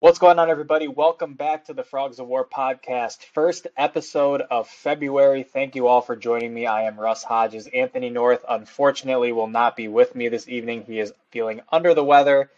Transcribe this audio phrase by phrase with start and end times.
[0.00, 0.88] What's going on, everybody?
[0.88, 5.42] Welcome back to the Frogs of War podcast, first episode of February.
[5.42, 6.64] Thank you all for joining me.
[6.64, 7.66] I am Russ Hodges.
[7.66, 10.84] Anthony North, unfortunately, will not be with me this evening.
[10.86, 12.50] He is feeling under the weather.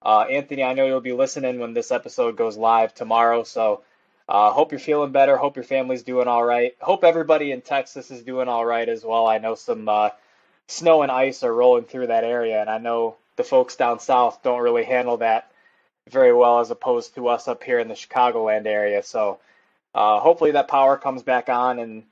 [0.00, 3.82] Uh, Anthony, I know you'll be listening when this episode goes live tomorrow, so
[4.26, 5.36] uh, hope you're feeling better.
[5.36, 6.74] Hope your family's doing all right.
[6.80, 9.26] Hope everybody in Texas is doing all right as well.
[9.26, 10.08] I know some uh,
[10.68, 14.42] snow and ice are rolling through that area, and I know the folks down south
[14.42, 15.50] don't really handle that
[16.10, 19.02] very well as opposed to us up here in the Chicagoland area.
[19.02, 19.38] So
[19.94, 22.04] uh, hopefully that power comes back on and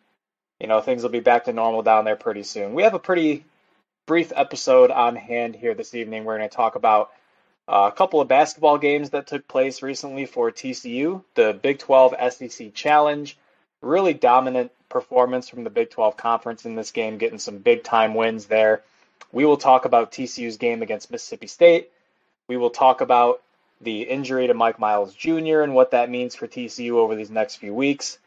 [0.61, 2.75] you know things will be back to normal down there pretty soon.
[2.75, 3.45] We have a pretty
[4.07, 6.25] brief episode on hand here this evening.
[6.25, 7.11] We're going to talk about
[7.69, 12.15] uh, a couple of basketball games that took place recently for TCU, the Big 12
[12.33, 13.37] SEC Challenge.
[13.83, 18.15] Really dominant performance from the Big 12 Conference in this game, getting some big time
[18.15, 18.83] wins there.
[19.33, 21.91] We will talk about TCU's game against Mississippi State.
[22.49, 23.43] We will talk about
[23.81, 25.61] the injury to Mike Miles Jr.
[25.61, 28.19] and what that means for TCU over these next few weeks.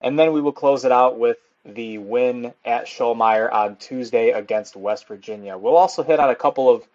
[0.00, 4.76] And then we will close it out with the win at Schollmaier on Tuesday against
[4.76, 5.58] West Virginia.
[5.58, 6.86] We'll also hit on a couple of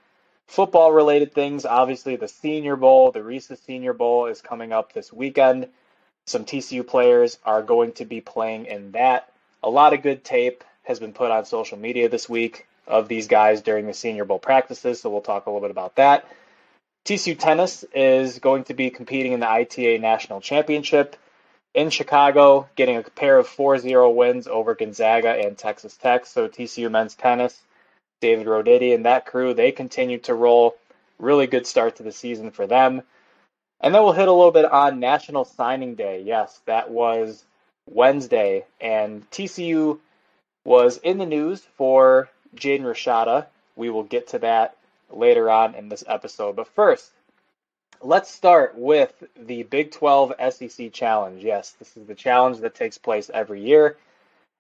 [0.47, 1.66] football related things.
[1.66, 5.67] Obviously, the Senior Bowl, the Reese's Senior Bowl is coming up this weekend.
[6.25, 9.31] Some TCU players are going to be playing in that.
[9.63, 13.27] A lot of good tape has been put on social media this week of these
[13.27, 16.27] guys during the Senior Bowl practices, so we'll talk a little bit about that.
[17.05, 21.16] TCU Tennis is going to be competing in the ITA National Championship
[21.73, 26.25] in Chicago, getting a pair of 4-0 wins over Gonzaga and Texas Tech.
[26.25, 27.59] So TCU men's tennis,
[28.19, 30.75] David Roditi and that crew, they continue to roll.
[31.17, 33.02] Really good start to the season for them.
[33.79, 36.22] And then we'll hit a little bit on National Signing Day.
[36.23, 37.44] Yes, that was
[37.88, 39.99] Wednesday, and TCU
[40.63, 43.47] was in the news for Jaden Rashada.
[43.75, 44.77] We will get to that
[45.13, 46.55] later on in this episode.
[46.55, 47.11] But first,
[48.01, 51.43] let's start with the Big 12 SEC Challenge.
[51.43, 53.97] Yes, this is the challenge that takes place every year.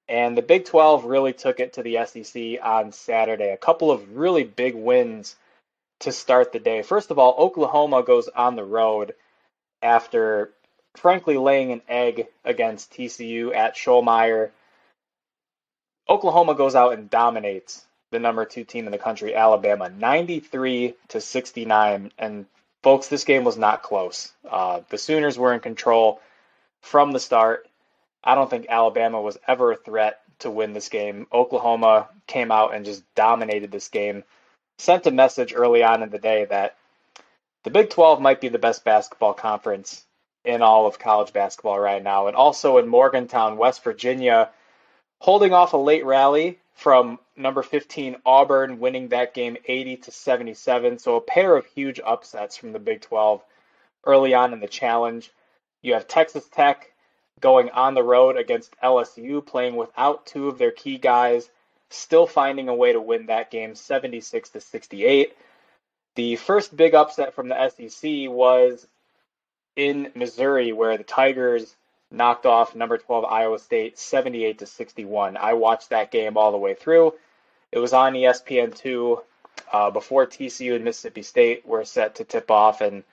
[0.07, 3.51] And the Big 12 really took it to the SEC on Saturday.
[3.51, 5.35] A couple of really big wins
[6.01, 6.81] to start the day.
[6.81, 9.13] First of all, Oklahoma goes on the road
[9.81, 10.51] after,
[10.95, 14.49] frankly, laying an egg against TCU at Schollmaier.
[16.09, 21.21] Oklahoma goes out and dominates the number two team in the country, Alabama, 93 to
[21.21, 22.11] 69.
[22.17, 22.45] And
[22.83, 24.31] folks, this game was not close.
[24.49, 26.21] Uh, the Sooners were in control
[26.81, 27.67] from the start.
[28.23, 31.25] I don't think Alabama was ever a threat to win this game.
[31.33, 34.23] Oklahoma came out and just dominated this game.
[34.77, 36.75] Sent a message early on in the day that
[37.63, 40.03] the Big 12 might be the best basketball conference
[40.43, 42.27] in all of college basketball right now.
[42.27, 44.49] And also in Morgantown, West Virginia,
[45.19, 50.99] holding off a late rally from number 15 Auburn winning that game 80 to 77.
[50.99, 53.43] So a pair of huge upsets from the Big 12
[54.05, 55.31] early on in the challenge.
[55.81, 56.91] You have Texas Tech
[57.39, 61.49] going on the road against LSU playing without two of their key guys,
[61.89, 65.35] still finding a way to win that game 76 to 68.
[66.15, 68.87] The first big upset from the SEC was
[69.75, 71.75] in Missouri where the Tigers
[72.11, 75.37] knocked off number 12 Iowa State 78 to 61.
[75.37, 77.13] I watched that game all the way through.
[77.71, 79.21] It was on ESPN2
[79.71, 83.03] uh, before TCU and Mississippi State were set to tip off, and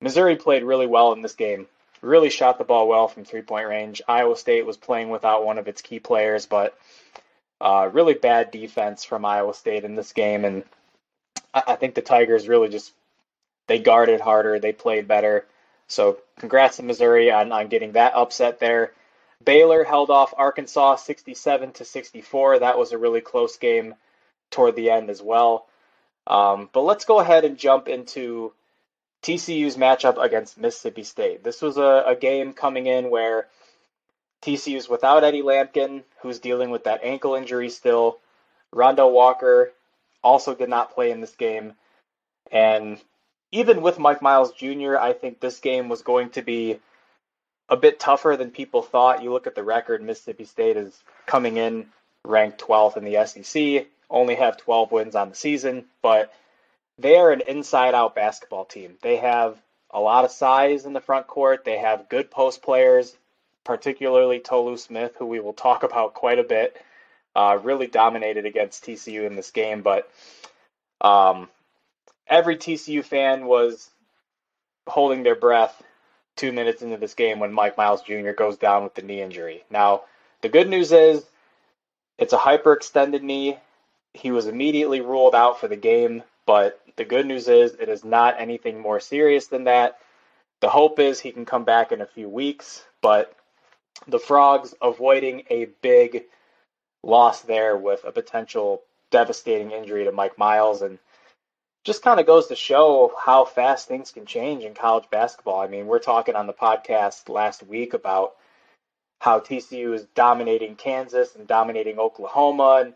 [0.00, 1.66] Missouri played really well in this game.
[2.00, 4.00] Really shot the ball well from three point range.
[4.08, 6.78] Iowa State was playing without one of its key players, but
[7.60, 10.64] uh, really bad defense from Iowa State in this game, and
[11.52, 12.92] I, I think the Tigers really just
[13.66, 15.46] they guarded harder, they played better.
[15.90, 18.92] So congrats to Missouri on, on getting that upset there.
[19.44, 22.60] Baylor held off Arkansas 67 to 64.
[22.60, 23.94] That was a really close game
[24.50, 25.66] toward the end as well.
[26.28, 28.52] Um, but let's go ahead and jump into
[29.24, 31.42] TCU's matchup against Mississippi State.
[31.42, 33.48] This was a, a game coming in where
[34.42, 38.18] TCU's without Eddie Lampkin, who's dealing with that ankle injury still.
[38.72, 39.72] Rondo Walker
[40.22, 41.72] also did not play in this game.
[42.52, 43.00] And
[43.52, 46.78] even with Mike Miles Jr., I think this game was going to be
[47.68, 49.22] a bit tougher than people thought.
[49.22, 51.86] You look at the record, Mississippi State is coming in
[52.24, 56.32] ranked 12th in the SEC, only have 12 wins on the season, but
[56.98, 58.96] they are an inside out basketball team.
[59.02, 59.56] They have
[59.90, 63.16] a lot of size in the front court, they have good post players,
[63.64, 66.76] particularly Tolu Smith, who we will talk about quite a bit.
[67.34, 70.10] Uh, really dominated against TCU in this game, but
[71.00, 71.48] um,
[72.30, 73.90] every TCU fan was
[74.86, 75.82] holding their breath
[76.36, 78.30] two minutes into this game when Mike Miles Jr.
[78.30, 79.64] goes down with the knee injury.
[79.68, 80.02] Now,
[80.40, 81.24] the good news is
[82.16, 83.58] it's a hyperextended knee.
[84.14, 88.04] He was immediately ruled out for the game, but the good news is it is
[88.04, 89.98] not anything more serious than that.
[90.60, 93.34] The hope is he can come back in a few weeks, but
[94.06, 96.24] the Frogs avoiding a big
[97.02, 100.98] loss there with a potential devastating injury to Mike Miles and
[101.84, 105.60] just kind of goes to show how fast things can change in college basketball.
[105.60, 108.34] I mean, we're talking on the podcast last week about
[109.20, 112.82] how TCU is dominating Kansas and dominating Oklahoma.
[112.84, 112.94] And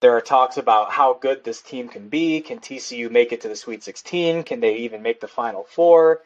[0.00, 2.40] there are talks about how good this team can be.
[2.40, 4.44] Can TCU make it to the Sweet 16?
[4.44, 6.20] Can they even make the Final Four?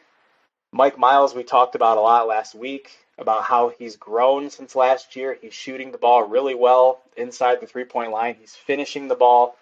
[0.71, 5.15] Mike Miles, we talked about a lot last week about how he's grown since last
[5.15, 5.37] year.
[5.39, 9.57] He's shooting the ball really well inside the three point line, he's finishing the ball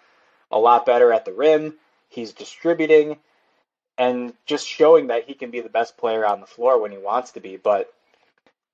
[0.50, 1.74] a lot better at the rim.
[2.14, 3.18] He's distributing
[3.98, 6.98] and just showing that he can be the best player on the floor when he
[6.98, 7.56] wants to be.
[7.56, 7.92] But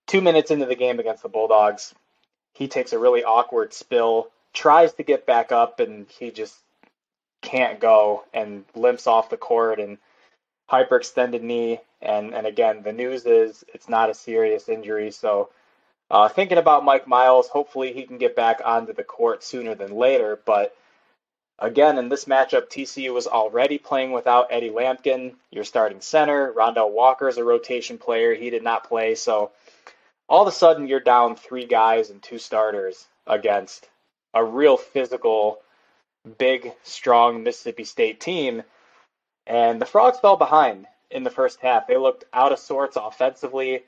[0.07, 1.95] two minutes into the game against the Bulldogs,
[2.55, 6.57] he takes a really awkward spill, tries to get back up, and he just
[7.43, 9.99] can't go and limps off the court and
[10.71, 11.81] hyperextended knee.
[12.03, 15.11] And, and again, the news is it's not a serious injury.
[15.11, 15.51] So,
[16.11, 19.95] uh, thinking about Mike Miles, hopefully he can get back onto the court sooner than
[19.95, 20.39] later.
[20.45, 20.75] But
[21.63, 26.55] Again, in this matchup, TCU was already playing without Eddie Lampkin, your starting center.
[26.55, 28.35] Rondell Walker is a rotation player.
[28.35, 29.15] He did not play.
[29.15, 29.51] So
[30.27, 33.89] all of a sudden, you're down three guys and two starters against
[34.33, 35.61] a real physical,
[36.39, 38.63] big, strong Mississippi State team.
[39.47, 41.87] And the Frogs fell behind in the first half.
[41.87, 43.83] They looked out of sorts offensively,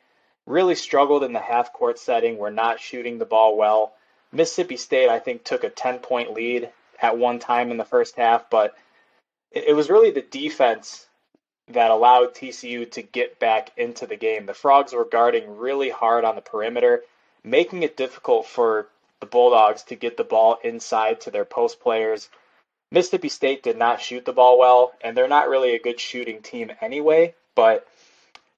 [0.47, 3.95] really struggled in the half court setting, were not shooting the ball well.
[4.31, 6.71] Mississippi State, I think, took a 10 point lead
[7.03, 8.75] at one time in the first half, but
[9.51, 11.07] it, it was really the defense
[11.69, 14.47] that allowed TCU to get back into the game.
[14.47, 17.03] The Frogs were guarding really hard on the perimeter,
[17.45, 18.89] making it difficult for
[19.21, 22.29] the Bulldogs to get the ball inside to their post players.
[22.91, 26.43] Mississippi State did not shoot the ball well, and they're not really a good shooting
[26.43, 27.87] team anyway, but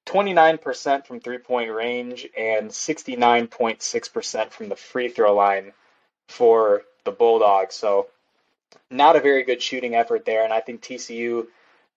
[0.06, 5.72] 29% from three point range and 69.6% from the free throw line
[6.28, 7.74] for the Bulldogs.
[7.74, 8.08] So
[8.90, 11.46] not a very good shooting effort there, and I think TCU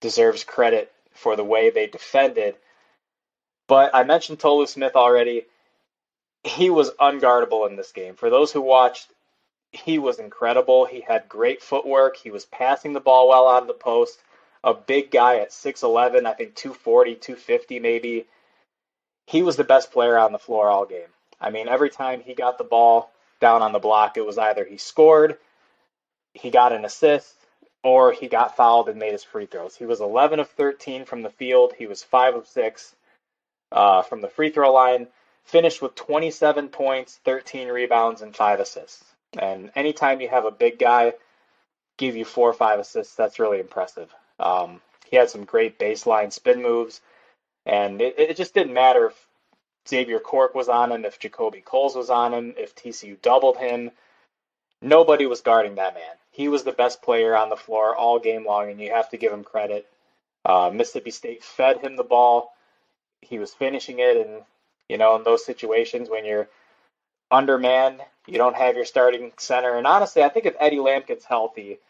[0.00, 2.56] deserves credit for the way they defended.
[3.66, 5.46] But I mentioned Tolu Smith already.
[6.44, 8.14] He was unguardable in this game.
[8.14, 9.08] For those who watched,
[9.72, 10.86] he was incredible.
[10.86, 12.16] He had great footwork.
[12.16, 14.18] He was passing the ball well out of the post.
[14.64, 18.26] A big guy at 6'11, I think 240, 250 maybe.
[19.26, 21.08] He was the best player on the floor all game.
[21.40, 24.64] I mean, every time he got the ball down on the block, it was either
[24.64, 25.38] he scored
[26.38, 27.34] he got an assist
[27.82, 29.76] or he got fouled and made his free throws.
[29.76, 31.72] He was 11 of 13 from the field.
[31.76, 32.94] He was 5 of 6
[33.72, 35.08] uh, from the free throw line.
[35.44, 39.02] Finished with 27 points, 13 rebounds, and 5 assists.
[39.38, 41.14] And anytime you have a big guy
[41.96, 44.14] give you four or five assists, that's really impressive.
[44.38, 47.00] Um, he had some great baseline spin moves,
[47.64, 49.26] and it, it just didn't matter if
[49.88, 53.90] Xavier Cork was on him, if JaKobe Coles was on him, if TCU doubled him
[54.80, 56.02] nobody was guarding that man.
[56.38, 59.16] He was the best player on the floor all game long, and you have to
[59.16, 59.88] give him credit.
[60.44, 62.54] Uh, Mississippi State fed him the ball.
[63.20, 64.44] He was finishing it, and
[64.88, 66.48] you know, in those situations when you're
[67.28, 69.76] undermanned, you don't have your starting center.
[69.76, 71.80] And honestly, I think if Eddie Lampkin's healthy,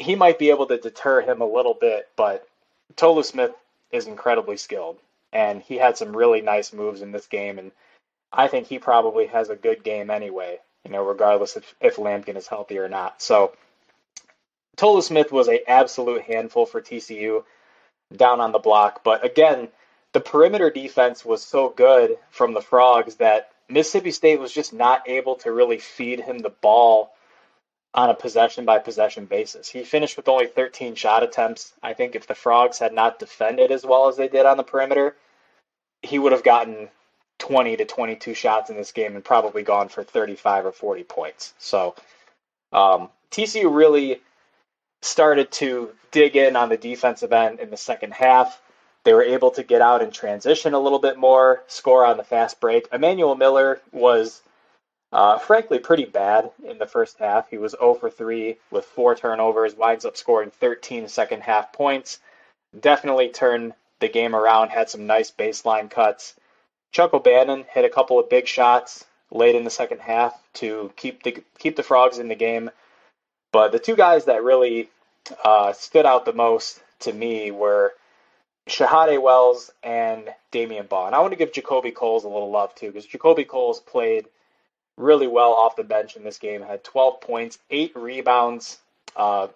[0.00, 2.08] he might be able to deter him a little bit.
[2.16, 2.48] But
[2.96, 3.54] Tolu Smith
[3.92, 4.98] is incredibly skilled,
[5.32, 7.60] and he had some really nice moves in this game.
[7.60, 7.70] And
[8.32, 12.36] I think he probably has a good game anyway you know, regardless if, if Lampkin
[12.36, 13.20] is healthy or not.
[13.20, 13.52] So
[14.76, 17.42] Tolu Smith was a absolute handful for TCU
[18.14, 19.02] down on the block.
[19.02, 19.68] But again,
[20.12, 25.08] the perimeter defense was so good from the Frogs that Mississippi State was just not
[25.08, 27.12] able to really feed him the ball
[27.92, 29.68] on a possession by possession basis.
[29.68, 31.72] He finished with only 13 shot attempts.
[31.82, 34.62] I think if the Frogs had not defended as well as they did on the
[34.62, 35.16] perimeter,
[36.02, 36.90] he would have gotten
[37.38, 41.54] 20 to 22 shots in this game and probably gone for 35 or 40 points.
[41.58, 41.94] So
[42.72, 44.20] um, TCU really
[45.02, 48.60] started to dig in on the defensive end in the second half.
[49.04, 52.24] They were able to get out and transition a little bit more, score on the
[52.24, 52.88] fast break.
[52.92, 54.42] Emmanuel Miller was,
[55.12, 57.48] uh, frankly, pretty bad in the first half.
[57.48, 62.18] He was 0 for 3 with four turnovers, winds up scoring 13 second half points.
[62.80, 66.34] Definitely turned the game around, had some nice baseline cuts.
[66.96, 71.22] Chuck O'Bannon hit a couple of big shots late in the second half to keep
[71.24, 72.70] the keep the Frogs in the game.
[73.52, 74.88] But the two guys that really
[75.44, 77.92] uh, stood out the most to me were
[78.66, 81.04] Shahada Wells and Damion Baugh.
[81.04, 84.24] And I want to give JaKobe Coles a little love too, because JaKobe Coles played
[84.96, 86.62] really well off the bench in this game.
[86.62, 88.78] Had 12 points, eight rebounds.
[89.14, 89.48] Uh,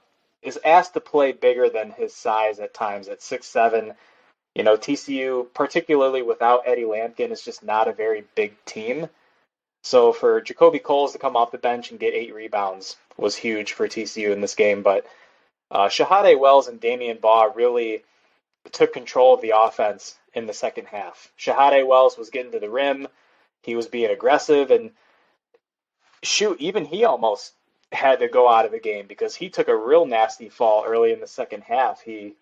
[0.42, 3.94] is asked to play bigger than his size at times at six seven
[4.54, 9.08] You know, TCU, particularly without Eddie Lampkin, is just not a very big team.
[9.82, 13.72] So for JaKobe Coles to come off the bench and get eight rebounds was huge
[13.72, 14.82] for TCU in this game.
[14.82, 15.06] But
[15.70, 18.02] uh, Shahada Wells and Damion Baugh really
[18.72, 21.32] took control of the offense in the second half.
[21.38, 23.08] Shahada Wells was getting to the rim.
[23.62, 24.90] He was being aggressive and
[26.22, 27.52] shoot, even he almost
[27.92, 31.12] had to go out of the game because he took a real nasty fall early
[31.12, 32.00] in the second half.
[32.02, 32.34] He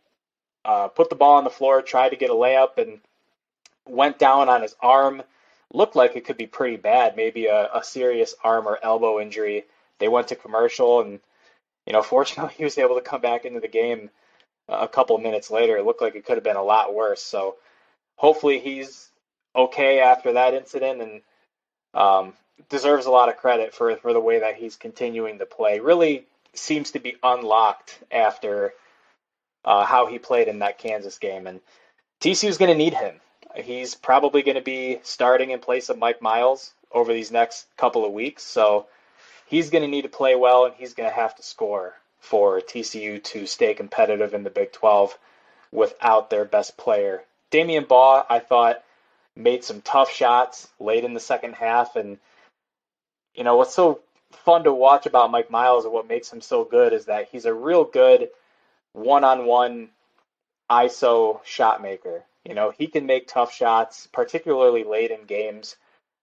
[0.64, 3.00] uh, put the ball on the floor, tried to get a layup, and
[3.86, 5.22] went down on his arm.
[5.72, 9.64] Looked like it could be pretty bad, maybe a, a serious arm or elbow injury.
[9.98, 11.20] They went to commercial, and
[11.86, 14.10] you know, fortunately, he was able to come back into the game
[14.68, 15.76] a couple minutes later.
[15.76, 17.22] It looked like it could have been a lot worse.
[17.22, 17.56] So
[18.16, 19.10] hopefully, he's
[19.54, 21.20] okay after that incident, and
[21.94, 22.34] um,
[22.68, 25.80] deserves a lot of credit for for the way that he's continuing to play.
[25.80, 28.72] Really seems to be unlocked after
[29.64, 31.60] uh, how he played in that Kansas game, and
[32.20, 33.16] TCU's going to need him.
[33.56, 38.04] He's probably going to be starting in place of Mike Miles over these next couple
[38.04, 38.86] of weeks, so
[39.46, 42.60] he's going to need to play well, and he's going to have to score for
[42.60, 45.18] TCU to stay competitive in the Big 12
[45.72, 47.22] without their best player.
[47.50, 48.82] Damion Baugh, I thought,
[49.36, 52.18] made some tough shots late in the second half, and
[53.34, 54.00] you know, what's so
[54.32, 57.44] fun to watch about Mike Miles and what makes him so good is that he's
[57.44, 58.28] a real good
[58.98, 59.90] one-on-one
[60.70, 62.24] ISO shot maker.
[62.44, 65.76] You know, he can make tough shots, particularly late in games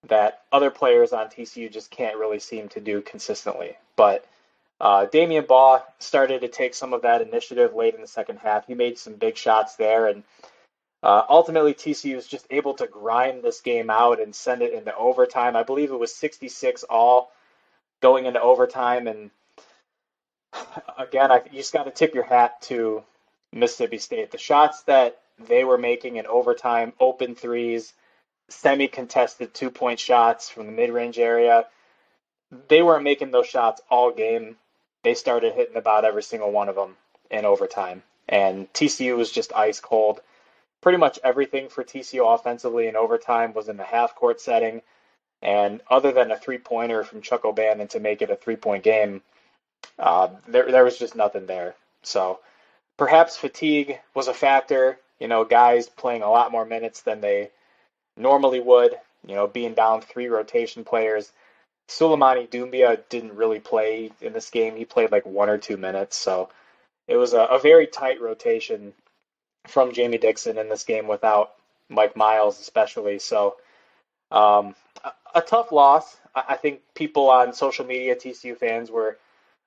[0.07, 3.75] that other players on TCU just can't really seem to do consistently.
[3.95, 4.25] But
[4.79, 8.67] uh, Damion Baugh started to take some of that initiative late in the second half.
[8.67, 10.23] He made some big shots there, and
[11.05, 14.95] uh, ultimately, TCU was just able to grind this game out and send it into
[14.95, 15.55] overtime.
[15.55, 17.31] I believe it was 66 all
[18.01, 19.05] going into overtime.
[19.07, 19.29] And
[20.97, 23.03] again, I, you just got to tip your hat to
[23.51, 24.31] Mississippi State.
[24.31, 27.93] The shots that they were making in overtime, open threes,
[28.49, 31.65] semi contested two point shots from the mid range area,
[32.67, 34.57] they weren't making those shots all game.
[35.03, 36.95] They started hitting about every single one of them
[37.29, 38.03] in overtime.
[38.27, 40.21] And TCU was just ice cold
[40.85, 44.83] pretty much everything for TCU offensively in overtime was in the half court setting.
[45.41, 48.83] And other than a three pointer from Chuck O'Bannon to make it a three point
[48.83, 49.23] game,
[49.99, 51.75] uh, there there was just nothing there.
[52.03, 52.39] So
[52.97, 54.99] perhaps fatigue was a factor.
[55.19, 57.51] You know, guys playing a lot more minutes than they
[58.17, 58.95] normally would.
[59.25, 61.31] You know, being down three rotation players.
[61.87, 64.75] Souleymane Doumbia didn't really play in this game.
[64.75, 66.49] He played like one or two minutes, so
[67.07, 68.93] it was a, a very tight rotation
[69.67, 71.53] from Jamie Dixon in this game without
[71.89, 73.19] Mike Miles, especially.
[73.19, 73.57] So,
[74.31, 76.17] um, a, a, tough loss.
[76.33, 79.17] I, I think people on social media, TCU fans, were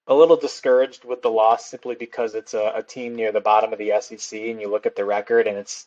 [0.08, 3.72] a little discouraged with the loss simply because it's a, a team near the bottom
[3.72, 5.86] of the SEC, and you look at the record, and it's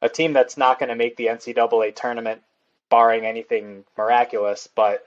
[0.00, 2.42] a team that's not going to make the NCAA tournament,
[2.88, 4.68] barring anything miraculous.
[4.72, 5.04] But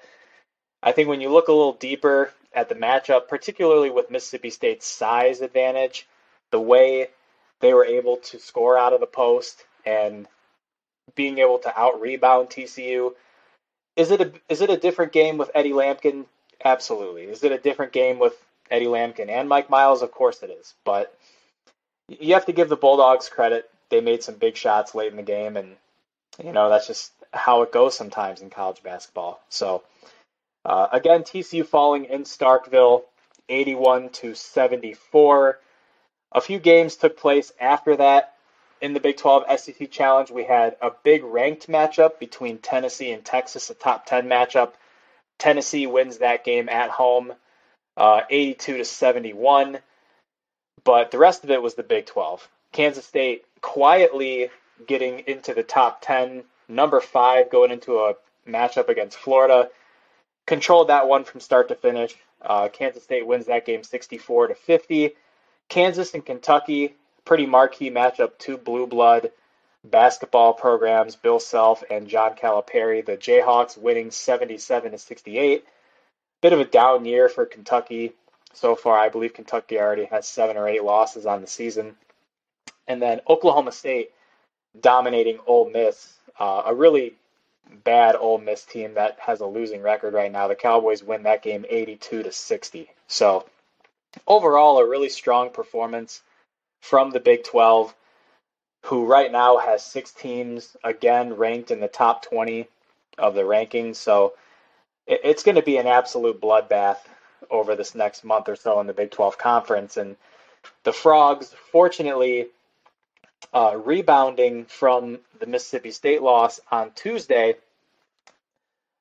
[0.84, 4.86] I think when you look a little deeper at the matchup, particularly with Mississippi State's
[4.86, 6.06] size advantage,
[6.52, 7.08] the way
[7.62, 10.28] they were able to score out of the post and
[11.16, 13.14] being able to out rebound TCU.
[13.96, 16.26] Is it a is it a different game with Eddie Lampkin?
[16.64, 17.24] Absolutely.
[17.24, 18.34] Is it a different game with
[18.70, 20.02] Eddie Lampkin and Mike Miles?
[20.02, 20.74] Of course it is.
[20.86, 21.18] But
[22.08, 23.70] you have to give the Bulldogs credit.
[23.90, 25.76] They made some big shots late in the game, and
[26.44, 29.42] you know that's just how it goes sometimes in college basketball.
[29.50, 29.84] So
[30.66, 33.04] uh, again, TCU falling in Starkville,
[33.48, 35.60] 81 to 74.
[36.32, 38.36] A few games took place after that
[38.82, 40.32] in the Big 12 SEC Challenge.
[40.32, 44.74] We had a big ranked matchup between Tennessee and Texas, a top 10 matchup.
[45.38, 47.34] Tennessee wins that game at home,
[47.98, 49.80] uh, 82 to 71.
[50.84, 52.48] But the rest of it was the Big 12.
[52.72, 54.50] Kansas State quietly
[54.88, 58.16] getting into the top 10, number five going into a
[58.48, 59.70] matchup against Florida.
[60.48, 62.16] Controlled that one from start to finish.
[62.42, 65.12] Uh, Kansas State wins that game 64 to 50.
[65.68, 69.32] Kansas and Kentucky, pretty marquee matchup, two blue blood
[69.84, 73.06] basketball programs, Bill Self and John Calipari.
[73.06, 75.66] The Jayhawks winning 77 to 68.
[76.42, 78.14] Bit of a down year for Kentucky
[78.54, 78.98] so far.
[78.98, 81.96] I believe Kentucky already has seven or eight losses on the season.
[82.88, 84.12] And then Oklahoma State
[84.80, 87.14] dominating Ole Miss, uh, a really
[87.84, 90.48] bad Ole Miss team that has a losing record right now.
[90.48, 92.90] The Cowboys win that game 82 to 60.
[93.08, 93.46] So
[94.28, 96.22] overall, a really strong performance
[96.82, 97.94] from the Big 12,
[98.86, 102.68] who right now has six teams again ranked in the top 20
[103.18, 103.98] of the rankings.
[103.98, 104.34] So
[105.10, 106.98] it's going to be an absolute bloodbath
[107.50, 109.98] over this next month or so in the Big 12 conference.
[109.98, 110.16] And
[110.84, 112.48] the Frogs, fortunately,
[113.54, 117.56] uh, rebounding from the Mississippi State loss on Tuesday.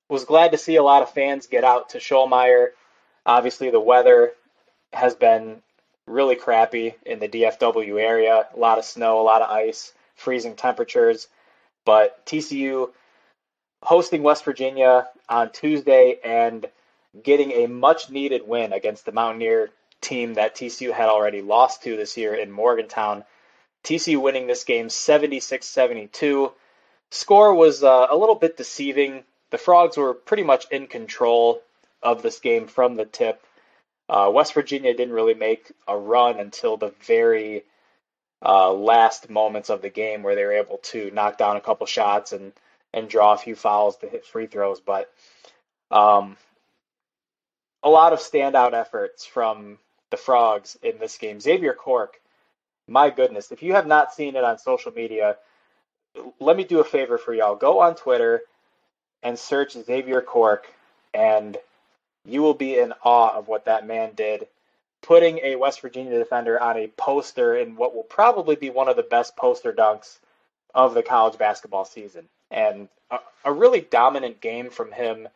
[0.08, 2.68] Was glad to see a lot of fans get out to Schollmaier.
[3.26, 4.32] Obviously, the weather
[4.94, 5.60] has been
[6.06, 8.48] really crappy in the DFW area.
[8.54, 11.28] A lot of snow, a lot of ice, freezing temperatures.
[11.84, 12.88] But TCU
[13.82, 16.66] hosting West Virginia on Tuesday and
[17.22, 19.70] getting a much needed win against the Mountaineer
[20.00, 23.24] team that TCU had already lost to this year in Morgantown.
[23.84, 26.52] TCU winning this game 76 72.
[27.10, 29.24] Score was uh, a little bit deceiving.
[29.50, 31.62] The Frogs were pretty much in control
[32.02, 33.42] of this game from the tip.
[34.08, 37.64] Uh, West Virginia didn't really make a run until the very
[38.44, 41.86] uh, last moments of the game where they were able to knock down a couple
[41.86, 42.52] shots and,
[42.92, 44.80] and draw a few fouls to hit free throws.
[44.80, 45.12] But
[45.90, 46.36] um,
[47.82, 49.78] a lot of standout efforts from
[50.10, 51.40] the Frogs in this game.
[51.40, 52.20] Xavier Cork,
[52.86, 55.36] my goodness, if you have not seen it on social media,
[56.40, 57.56] let me do a favor for y'all.
[57.56, 58.42] Go on Twitter
[59.22, 60.66] and search Xavier Cork,
[61.12, 61.56] and
[62.24, 64.46] you will be in awe of what that man did.
[65.02, 68.96] Putting a West Virginia defender on a poster in what will probably be one of
[68.96, 70.18] the best poster dunks
[70.74, 72.28] of the college basketball season.
[72.50, 75.28] And a, a really dominant game from him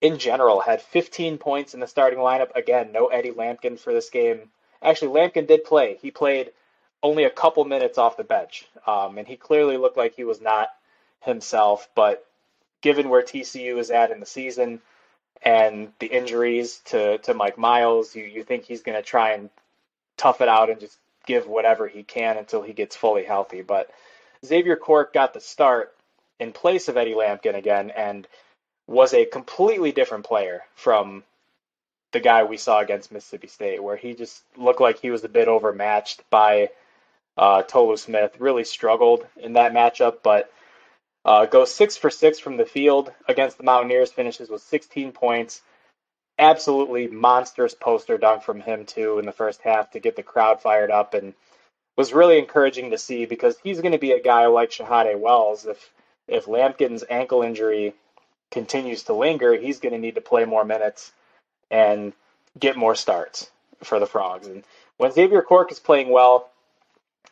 [0.00, 2.54] in general, had 15 points in the starting lineup.
[2.56, 4.50] Again, no Eddie Lampkin for this game.
[4.82, 5.98] Actually, Lampkin did play.
[6.00, 6.52] He played
[7.02, 10.40] only a couple minutes off the bench, um, and he clearly looked like he was
[10.40, 10.68] not
[11.20, 11.88] himself.
[11.94, 12.26] But
[12.80, 14.80] given where TCU is at in the season
[15.42, 19.50] and the injuries to, to Mike Miles, you, you think he's going to try and
[20.16, 23.60] tough it out and just give whatever he can until he gets fully healthy.
[23.60, 23.90] But
[24.44, 25.94] Xavier Cork got the start
[26.40, 28.26] in place of Eddie Lampkin again, and–
[28.90, 31.22] was a completely different player from
[32.10, 35.28] the guy we saw against Mississippi State, where he just looked like he was a
[35.28, 36.70] bit overmatched by
[37.36, 38.34] uh, Tolu Smith.
[38.40, 40.52] Really struggled in that matchup, but
[41.24, 44.10] uh, goes six for six from the field against the Mountaineers.
[44.10, 45.62] Finishes with 16 points.
[46.36, 50.60] Absolutely monstrous poster dunk from him too in the first half to get the crowd
[50.60, 51.32] fired up, and
[51.96, 55.64] was really encouraging to see because he's going to be a guy like Shahada Wells
[55.64, 55.92] if
[56.30, 57.94] if Lampkin's ankle injury
[58.50, 61.12] continues to linger, he's going to need to play more minutes
[61.70, 62.12] and
[62.58, 63.50] get more starts
[63.82, 64.46] for the Frogs.
[64.46, 64.64] And
[64.96, 66.50] when Xavier Cork is playing well,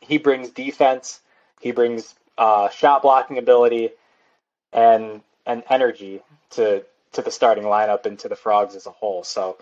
[0.01, 1.21] he brings defense,
[1.61, 3.91] he brings uh, shot blocking ability,
[4.73, 9.25] and and energy to to the starting lineup and to the Frogs as a whole.
[9.25, 9.59] So,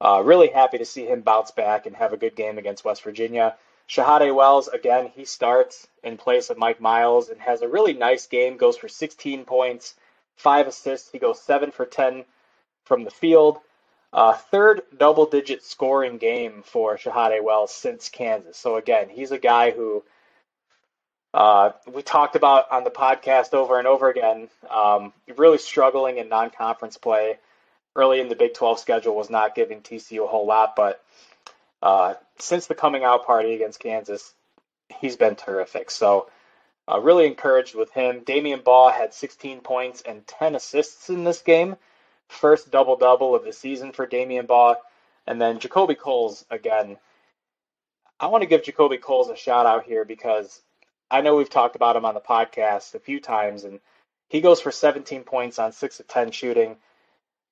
[0.00, 3.02] uh, really happy to see him bounce back and have a good game against West
[3.02, 3.56] Virginia.
[3.88, 8.26] Shahada Wells, again, he starts in place of Mike Miles and has a really nice
[8.26, 9.94] game, goes for 16 points,
[10.36, 11.10] five assists.
[11.10, 12.24] He goes seven for 10
[12.84, 13.58] from the field.
[14.12, 18.56] Uh, third double digit scoring game for Shahada Wells since Kansas.
[18.56, 20.02] So, again, he's a guy who
[21.34, 24.48] uh, we talked about on the podcast over and over again.
[24.70, 27.38] Um, really struggling in non conference play.
[27.96, 31.02] Early in the Big 12 schedule was not giving TCU a whole lot, but
[31.82, 34.34] uh, since the coming out party against Kansas,
[35.00, 35.90] he's been terrific.
[35.90, 36.28] So,
[36.90, 38.22] uh, really encouraged with him.
[38.24, 41.76] Damion Baugh had 16 points and 10 assists in this game.
[42.28, 44.76] First double double of the season for Damion Baugh.
[45.26, 46.96] And then JaKobe Coles again.
[48.18, 50.62] I want to give JaKobe Coles a shout out here because
[51.10, 53.80] I know we've talked about him on the podcast a few times, and
[54.28, 56.76] he goes for 17 points on 6 of 10 shooting,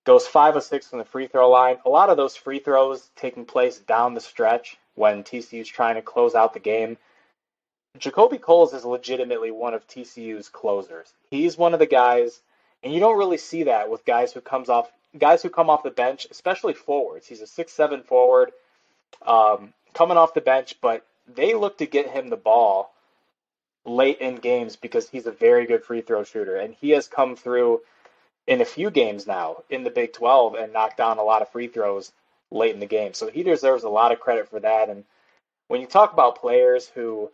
[0.07, 1.77] goes 5 of 6 from the free throw line.
[1.85, 6.03] A lot of those free throws taking place down the stretch when TCU's trying to
[6.03, 6.97] close out the game.
[7.99, 11.12] JaKobe Coles is legitimately one of TCU's closers.
[11.29, 12.40] He's one of the guys,
[12.83, 15.83] and you don't really see that with guys who comes off guys who come off
[15.83, 17.27] the bench, especially forwards.
[17.27, 18.53] He's a six seven forward,
[19.27, 22.92] um, coming off the bench, but they look to get him the ball
[23.87, 27.35] late in games because he's a very good free throw shooter, and he has come
[27.35, 27.81] through
[28.46, 31.50] in a few games now in the Big 12 and knocked down a lot of
[31.50, 32.12] free throws
[32.50, 33.12] late in the game.
[33.14, 34.88] So he deserves a lot of credit for that.
[34.88, 35.04] And
[35.68, 37.30] when you talk about players who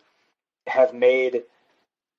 [0.67, 1.43] have made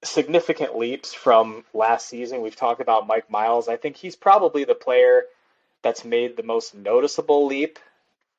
[0.05, 2.43] significant leaps from last season.
[2.43, 3.69] We've talked about Mike Miles.
[3.69, 5.25] I think he's probably the player
[5.83, 7.79] that's made the most noticeable leap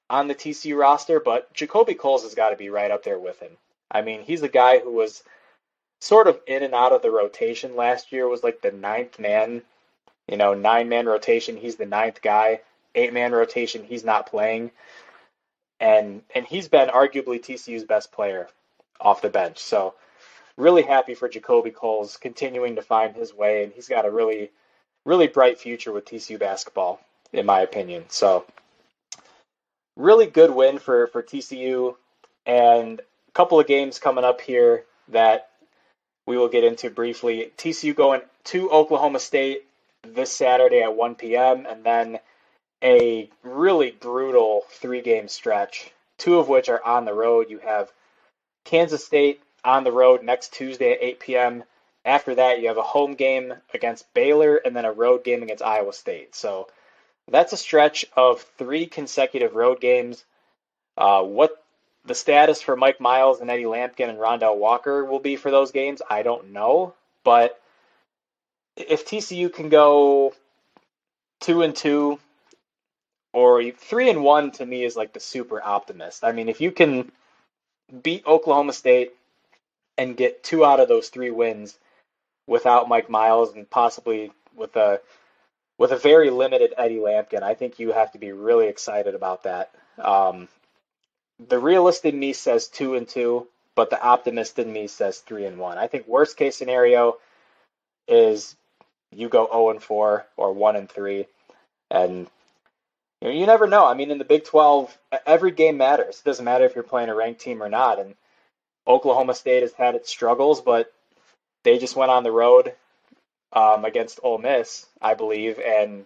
[0.09, 3.39] on the TCU roster, but JaKobe Coles has got to be right up there with
[3.39, 3.51] him.
[3.89, 5.23] I mean, he's a guy who was
[5.99, 9.63] sort of in and out of the rotation last year, was like the ninth man,
[10.27, 11.57] you know, nine man rotation.
[11.57, 12.61] He's the ninth guy.
[12.93, 14.71] Eight man rotation, he's not playing.
[15.79, 18.47] And and he's been arguably TCU's best player
[19.01, 19.59] off the bench.
[19.59, 19.95] So
[20.57, 24.51] really happy for JaKobe Coles continuing to find his way, and he's got a really,
[25.03, 27.01] really bright future with TCU basketball,
[27.33, 28.05] in my opinion.
[28.07, 28.45] So
[29.97, 31.95] really good win for for TCU,
[32.45, 35.49] and a couple of games coming up here that
[36.25, 37.51] we will get into briefly.
[37.57, 39.65] TCU going to Oklahoma State
[40.13, 41.65] this Saturday at 1 p.m.
[41.65, 42.19] and then
[42.83, 47.49] a really brutal three game stretch, two of which are on the road.
[47.49, 47.91] You have
[48.65, 51.63] Kansas State on the road next Tuesday at 8 p.m.
[52.03, 55.63] After that, you have a home game against Baylor and then a road game against
[55.63, 56.35] Iowa State.
[56.35, 56.67] So
[57.27, 60.23] that's a stretch of three consecutive road games.
[60.97, 61.63] Uh, what
[62.05, 65.71] the status for Mike Miles and Eddie Lampkin and Rondell Walker will be for those
[65.71, 66.93] games, I don't know.
[67.23, 67.59] But
[68.75, 70.33] if TCU can go
[71.39, 72.19] two and two
[73.33, 76.23] or three and one to me is like the super optimist.
[76.23, 77.11] I mean, if you can
[78.01, 79.13] beat Oklahoma State
[79.97, 81.77] and get two out of those three wins
[82.47, 85.01] without Mike Miles and possibly with a
[85.77, 89.43] with a very limited Eddie Lampkin, I think you have to be really excited about
[89.43, 89.71] that.
[89.99, 90.47] Um,
[91.45, 95.45] the realist in me says two and two, but the optimist in me says three
[95.45, 95.77] and one.
[95.77, 97.17] I think worst case scenario
[98.07, 98.55] is
[99.15, 101.25] you go 0 and 4 or 1 and 3
[101.91, 102.27] and
[103.21, 103.85] you, know, you never know.
[103.85, 106.19] I mean in the Big 12 every game matters.
[106.19, 108.15] It doesn't matter if you're playing a ranked team or not and
[108.87, 110.91] Oklahoma State has had its struggles but
[111.63, 112.73] they just went on the road
[113.51, 116.05] um, against Ole Miss, I believe, and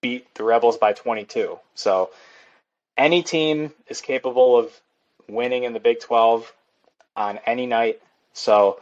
[0.00, 1.58] beat the Rebels by 22.
[1.74, 2.10] So
[2.96, 4.72] any team is capable of
[5.28, 6.52] winning in the Big 12
[7.16, 8.00] on any night.
[8.32, 8.80] So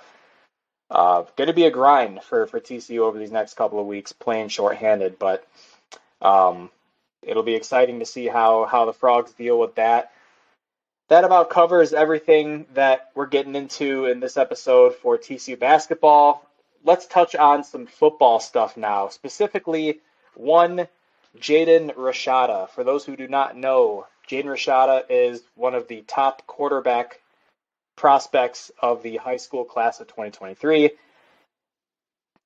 [0.90, 4.12] uh, going to be a grind for, for TCU over these next couple of weeks,
[4.12, 5.46] playing shorthanded, but
[6.22, 6.70] um,
[7.22, 10.12] it'll be exciting to see how, how the Frogs deal with that.
[11.08, 16.44] That about covers everything that we're getting into in this episode for TCU basketball.
[16.84, 20.00] Let's touch on some football stuff now, specifically
[20.34, 20.88] one
[21.38, 22.68] Jaden Rashada.
[22.70, 27.20] For those who do not know, Jaden Rashada is one of the top quarterback
[27.96, 30.90] prospects of the high school class of 2023.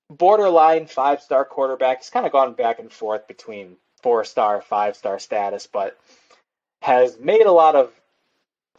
[0.09, 1.99] Borderline five star quarterback.
[1.99, 5.99] He's kind of gone back and forth between four star, five star status, but
[6.83, 7.93] has made a lot of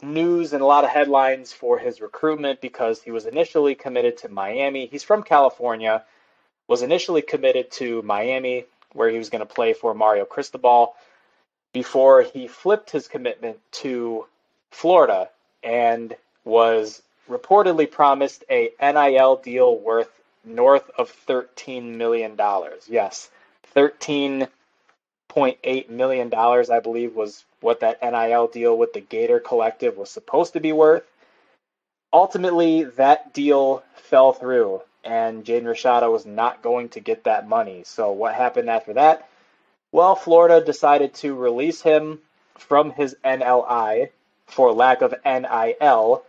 [0.02, 4.28] news and a lot of headlines for his recruitment because he was initially committed to
[4.28, 4.86] Miami.
[4.86, 6.04] He's from California,
[6.68, 10.94] was initially committed to Miami, where he was going to play for Mario Cristobal,
[11.72, 14.26] before he flipped his commitment to
[14.70, 15.30] Florida
[15.62, 20.10] and was reportedly promised a NIL deal worth
[20.44, 22.38] north of $13 million.
[22.88, 23.30] Yes,
[23.74, 30.52] $13.8 million, I believe, was what that NIL deal with the Gator Collective was supposed
[30.54, 31.04] to be worth.
[32.12, 37.82] Ultimately, that deal fell through, and Jaden Rashada was not going to get that money.
[37.86, 39.28] So, what happened after that?
[39.92, 42.18] Well, Florida decided to release him
[42.58, 44.10] from his NLI
[44.46, 46.24] for lack of NIL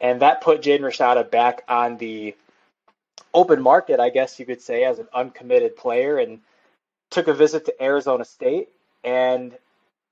[0.00, 2.34] and that put Jaden Rashada back on the
[3.32, 6.40] open market, I guess you could say, as an uncommitted player, and
[7.10, 8.68] took a visit to Arizona State.
[9.02, 9.56] And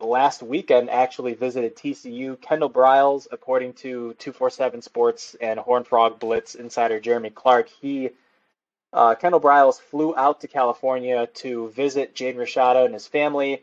[0.01, 2.41] last weekend, actually visited TCU.
[2.41, 8.11] Kendall Briles, according to 247 Sports and Horned Frog Blitz insider Jeremy Clark, he
[8.93, 13.63] uh, Kendall Briles flew out to California to visit Jaden Rashada and his family.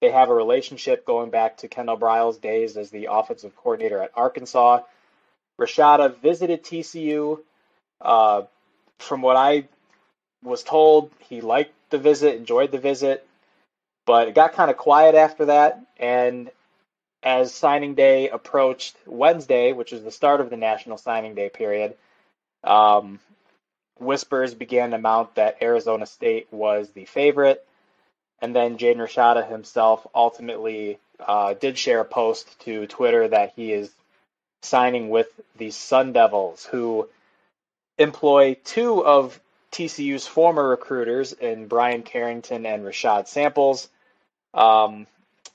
[0.00, 4.10] They have a relationship going back to Kendall Briles' days as the offensive coordinator at
[4.14, 4.80] Arkansas.
[5.60, 7.40] Rashada visited TCU.
[8.00, 8.42] Uh,
[8.98, 9.68] from what I
[10.42, 13.26] was told, he liked the visit, enjoyed the visit,
[14.06, 15.80] but it got kind of quiet after that.
[15.98, 16.50] And
[17.22, 21.94] as signing day approached Wednesday, which is the start of the National Signing Day period,
[22.64, 23.20] um,
[23.98, 27.66] whispers began to mount that Arizona State was the favorite.
[28.40, 33.72] And then Jaden Rashada himself ultimately uh, did share a post to Twitter that he
[33.72, 33.90] is
[34.62, 37.08] signing with the Sun Devils, who
[37.98, 39.40] employ two of
[39.72, 43.88] TCU's former recruiters in Bryan Carrington and Rashad Samples.
[44.52, 45.06] Um,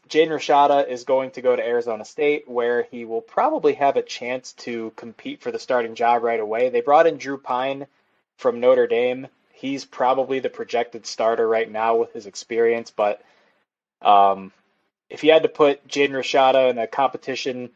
[0.10, 4.54] Rashada is going to go to Arizona State, where he will probably have a chance
[4.54, 6.70] to compete for the starting job right away.
[6.70, 7.88] They brought in Drew Pyne
[8.38, 9.28] from Notre Dame.
[9.54, 13.22] He's probably the projected starter right now with his experience, but
[14.02, 14.52] um,
[15.10, 17.72] if you had to put Jaden Rashada in a competition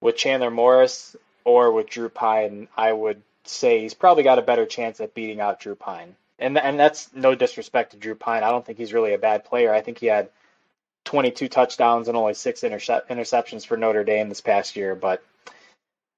[0.00, 4.66] with Chandler Morris or with Drew Pyne, I would say he's probably got a better
[4.66, 6.16] chance at beating out Drew Pyne.
[6.38, 8.42] And and that's no disrespect to Drew Pyne.
[8.42, 9.72] I don't think he's really a bad player.
[9.72, 10.30] I think he had
[11.04, 15.22] 22 touchdowns and only six intercep- interceptions for Notre Dame this past year, but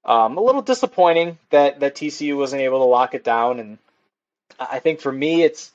[0.04, 3.60] um, a little disappointing that that TCU wasn't able to lock it down.
[3.60, 3.78] And
[4.58, 5.72] I think for me, it's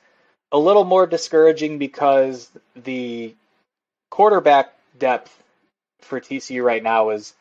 [0.51, 3.35] a little more discouraging because the
[4.09, 5.43] quarterback depth
[5.99, 7.33] for TCU right now is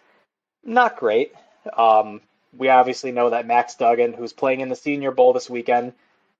[0.64, 1.34] not great.
[1.76, 2.20] Um,
[2.56, 5.92] we obviously know that Max Duggan, who's playing in the Senior Bowl this weekend,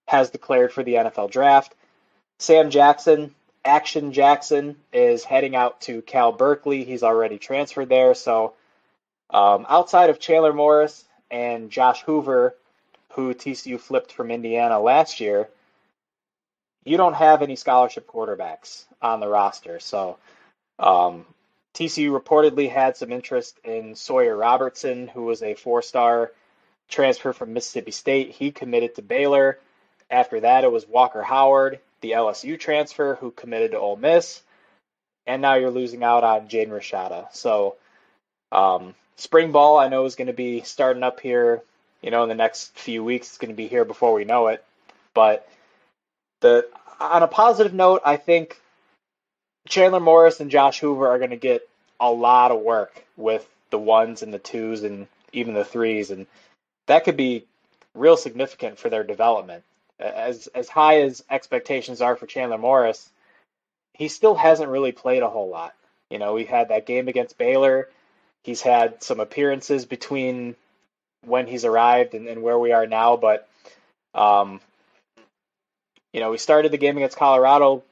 [0.07, 1.75] has declared for the NFL draft.
[2.39, 6.85] Sam Jackson, Action Jackson, is heading out to Cal Berkeley.
[6.85, 8.15] He's already transferred there.
[8.15, 8.55] So
[9.31, 12.57] um, outside of Chandler Morris and Josh Hoover,
[13.13, 15.49] who TCU flipped from Indiana last year,
[16.85, 19.79] you don't have any scholarship quarterbacks on the roster.
[19.81, 20.19] So
[20.79, 21.27] um,
[21.75, 26.33] TCU reportedly had some interest in Sawyer Robertson, who was a four star
[26.89, 28.31] transfer from Mississippi State.
[28.31, 29.59] He committed to Baylor.
[30.11, 34.43] After that, it was Walker Howard, the LSU transfer, who committed to Ole Miss.
[35.27, 37.33] And now you're losing out on Jaden Rashada.
[37.33, 37.77] So,
[38.51, 41.63] um, spring ball, I know, is going to be starting up here,
[42.03, 43.29] you know, in the next few weeks.
[43.29, 44.65] It's going to be here before we know it.
[45.15, 45.49] But
[46.41, 46.67] the
[46.99, 48.61] on a positive note, I think
[49.71, 51.67] Chandler Morris and Josh Hoover are going to get
[52.01, 56.27] a lot of work with the ones and the twos and even the threes, and
[56.89, 57.47] that could be
[57.95, 59.63] real significant for their development.
[60.01, 63.09] As as high as expectations are for Chandler Morris,
[63.95, 65.75] he still hasn't really played a whole lot.
[66.11, 67.89] You know, we had that game against Baylor.
[68.43, 70.57] He's had some appearances between
[71.25, 73.49] when he's arrived and, and where we are now, but
[74.15, 74.61] um,
[76.13, 77.85] you know, we started the game against Colorado,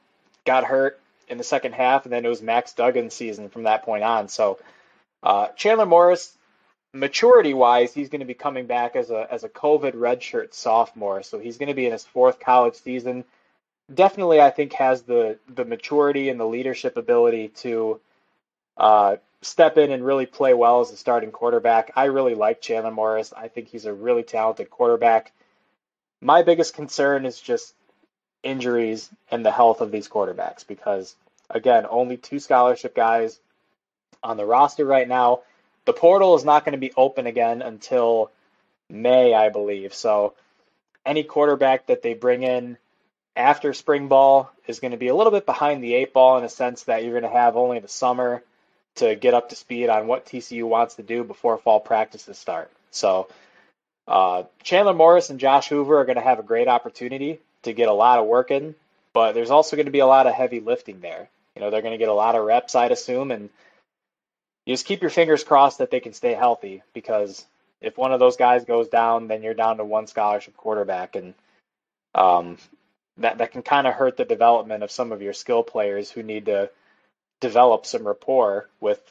[0.45, 3.83] got hurt in the second half, and then it was Max Duggan's season from that
[3.83, 4.27] point on.
[4.27, 4.59] So
[5.23, 6.37] uh, Chandler Morris,
[6.93, 11.23] maturity wise, he's going to be coming back as a as a COVID redshirt sophomore,
[11.23, 13.23] so he's going to be in his fourth college season.
[13.93, 17.99] Definitely, I think has the the maturity and the leadership ability to
[18.77, 21.91] uh, step in and really play well as a starting quarterback.
[21.95, 23.33] I really like Chandler Morris.
[23.35, 25.31] I think he's a really talented quarterback.
[26.21, 27.73] My biggest concern is just
[28.43, 31.15] injuries and the health of these quarterbacks because
[31.49, 33.39] again, only two scholarship guys
[34.23, 35.41] on the roster right now.
[35.85, 38.31] The portal is not going to be open again until
[38.89, 39.93] May, I believe.
[39.93, 40.33] So
[41.05, 42.77] any quarterback that they bring in
[43.35, 46.43] after spring ball is going to be a little bit behind the eight ball in
[46.43, 48.43] a sense that you're going to have only the summer
[48.95, 52.71] to get up to speed on what TCU wants to do before fall practices start.
[52.91, 53.29] So
[54.07, 57.89] uh, Chandler Morris and Josh Hoover are going to have a great opportunity to get
[57.89, 58.75] a lot of work in,
[59.13, 61.29] but there's also going to be a lot of heavy lifting there.
[61.55, 63.49] You know, they're going to get a lot of reps, I'd assume, and
[64.65, 67.45] you just keep your fingers crossed that they can stay healthy because
[67.81, 71.33] if one of those guys goes down, then you're down to one scholarship quarterback, and
[72.13, 72.57] um,
[73.17, 76.23] that that can kind of hurt the development of some of your skill players who
[76.23, 76.69] need to
[77.39, 79.01] develop some rapport with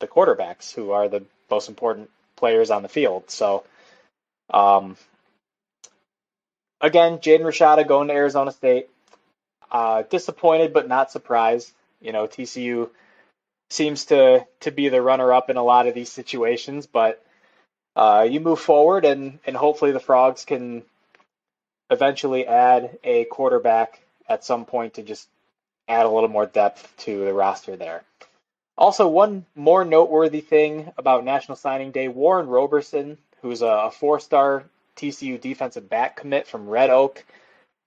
[0.00, 3.30] the quarterbacks, who are the most important players on the field.
[3.30, 3.64] So,
[4.50, 4.96] um,
[6.80, 8.88] again, Jaden Rashada going to Arizona State.
[9.70, 11.72] Uh, disappointed but not surprised.
[12.00, 12.88] You know, TCU
[13.70, 17.24] seems to to be the runner up in a lot of these situations, but
[17.96, 20.82] uh, you move forward and and hopefully the Frogs can
[21.90, 25.28] eventually add a quarterback at some point to just
[25.88, 28.02] add a little more depth to the roster there.
[28.78, 34.64] Also, one more noteworthy thing about National Signing Day: Warren Roberson, who's a four-star
[34.96, 37.24] TCU defensive back commit from Red Oak.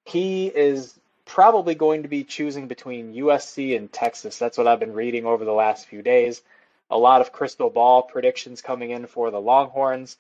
[0.05, 4.39] He is probably going to be choosing between USC and Texas.
[4.39, 6.41] That's what I've been reading over the last few days.
[6.89, 10.17] A lot of crystal ball predictions coming in for the Longhorns.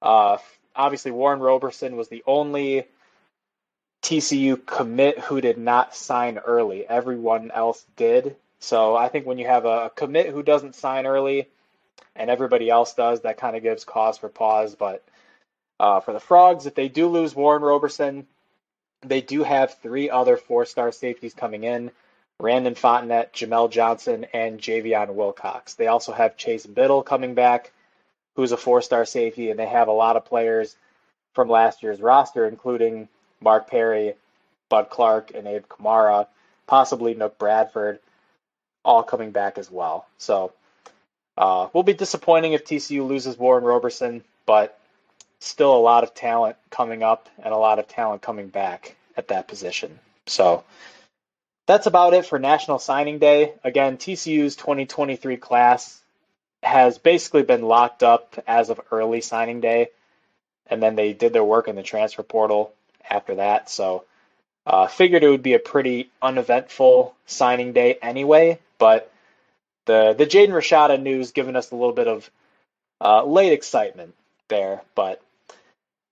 [0.00, 0.38] Uh,
[0.74, 2.86] obviously, Warren Roberson was the only
[4.02, 6.86] TCU commit who did not sign early.
[6.86, 8.34] Everyone else did.
[8.58, 11.48] So I think when you have a commit who doesn't sign early
[12.16, 14.74] and everybody else does, that kind of gives cause for pause.
[14.74, 15.04] But
[15.82, 18.28] uh, for the Frogs, if they do lose Warren Roberson,
[19.04, 21.90] they do have three other four star safeties coming in
[22.38, 25.74] Randon Fontenette, Jamel Johnson, and Javion Wilcox.
[25.74, 27.72] They also have Chase Biddle coming back,
[28.36, 30.76] who's a four star safety, and they have a lot of players
[31.34, 33.08] from last year's roster, including
[33.40, 34.14] Mark Perry,
[34.68, 36.28] Bud Clark, and Abe Kamara,
[36.68, 37.98] possibly Nook Bradford,
[38.84, 40.06] all coming back as well.
[40.18, 40.52] So
[41.36, 44.78] uh, will be disappointing if TCU loses Warren Roberson, but
[45.44, 49.28] still a lot of talent coming up and a lot of talent coming back at
[49.28, 49.98] that position.
[50.26, 50.64] So
[51.66, 53.52] that's about it for National Signing Day.
[53.64, 56.00] Again, TCU's 2023 class
[56.62, 59.88] has basically been locked up as of early signing day,
[60.68, 62.72] and then they did their work in the transfer portal
[63.08, 63.68] after that.
[63.68, 64.04] So
[64.64, 69.12] uh, figured it would be a pretty uneventful signing day anyway, but
[69.86, 72.30] the the Jaden Rashada news given us a little bit of
[73.00, 74.14] uh, late excitement
[74.48, 74.82] there.
[74.94, 75.20] But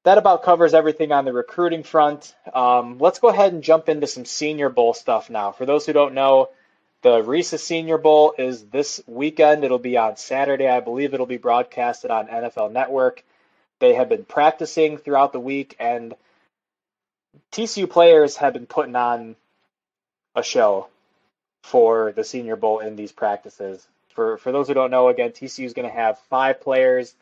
[0.05, 2.35] that about covers everything on the recruiting front.
[2.53, 5.53] Um, let's go ahead and jump into some Senior Bowl stuff now.
[5.53, 6.49] For those who don't know,
[7.03, 9.65] the Reese's Senior Bowl is this weekend.
[9.65, 10.69] It'll be on Saturday.
[10.69, 13.25] I believe it'll be broadcasted on NFL Network.
[13.79, 16.15] They have been practicing throughout the week, and
[17.53, 19.37] TCU players have been putting on
[20.35, 20.89] a show
[21.63, 23.87] for the Senior Bowl in these practices.
[24.15, 27.15] For for those who don't know, again, TCU is going to have five players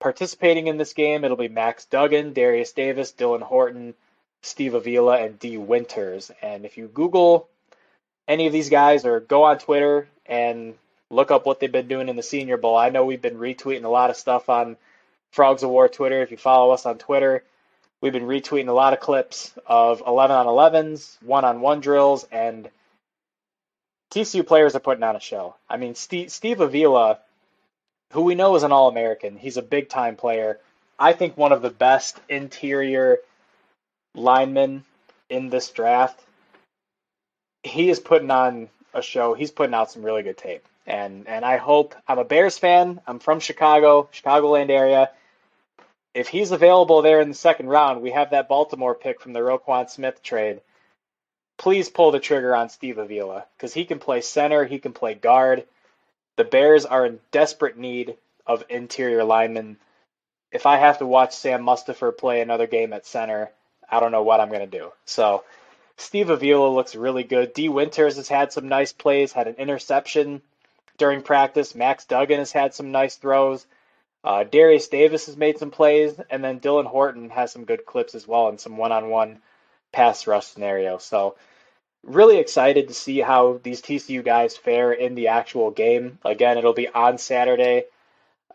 [0.00, 1.24] participating in this game.
[1.24, 3.94] It'll be Max Duggan, Darius Davis, Dylan Horton,
[4.42, 6.30] Steve Avila, and Dee Winters.
[6.42, 7.48] And if you Google
[8.28, 10.74] any of these guys or go on Twitter and
[11.10, 13.84] look up what they've been doing in the Senior Bowl, I know we've been retweeting
[13.84, 14.76] a lot of stuff on
[15.32, 16.22] Frogs of War Twitter.
[16.22, 17.44] If you follow us on Twitter,
[18.00, 22.26] we've been retweeting a lot of clips of 11 on 11s, one on one drills,
[22.30, 22.68] and
[24.10, 25.56] TCU players are putting on a show.
[25.68, 27.18] I mean, Steve, Steve Avila,
[28.12, 30.60] who we know is an All American, he's a big time player.
[30.98, 33.18] I think one of the best interior
[34.14, 34.84] linemen
[35.28, 36.20] in this draft.
[37.62, 39.34] He is putting on a show.
[39.34, 40.64] He's putting out some really good tape.
[40.86, 43.00] And and I hope I'm a Bears fan.
[43.06, 45.10] I'm from Chicago, Chicagoland area.
[46.14, 49.40] If he's available there in the second round, we have that Baltimore pick from the
[49.40, 50.60] Roquan Smith trade
[51.58, 55.14] please pull the trigger on Steve Avila because he can play center, he can play
[55.14, 55.64] guard.
[56.36, 59.78] The Bears are in desperate need of interior linemen.
[60.52, 63.50] If I have to watch Sam Mustipher play another game at center,
[63.90, 64.92] I don't know what I'm going to do.
[65.04, 65.44] So
[65.96, 67.54] Steve Avila looks really good.
[67.54, 70.42] Dee Winters has had some nice plays, had an interception
[70.98, 71.74] during practice.
[71.74, 73.66] Max Duggan has had some nice throws.
[74.22, 78.14] Uh, Darius Davis has made some plays, and then Dylan Horton has some good clips
[78.14, 79.38] as well in some one-on-one
[79.92, 80.98] pass rush scenario.
[80.98, 81.36] So
[82.06, 86.18] really excited to see how these TCU guys fare in the actual game.
[86.24, 87.84] Again, it'll be on Saturday.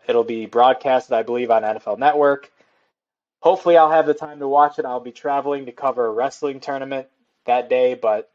[0.08, 2.50] It'll be broadcasted, I believe, on NFL Network.
[3.40, 4.84] Hopefully, I'll have the time to watch it.
[4.84, 7.08] I'll be traveling to cover a wrestling tournament
[7.44, 8.30] that day, but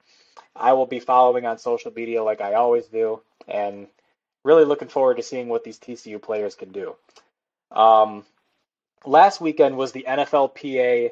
[0.56, 3.88] I will be following on social media like I always do, and
[4.43, 6.95] really looking forward to seeing what these TCU players can do.
[7.71, 8.25] Um,
[9.06, 11.12] last weekend was the NFLPA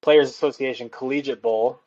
[0.00, 1.80] Players Association Collegiate Bowl.